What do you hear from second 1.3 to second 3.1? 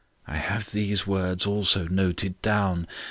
also noted down.